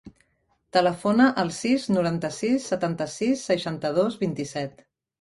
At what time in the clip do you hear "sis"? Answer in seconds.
1.59-1.87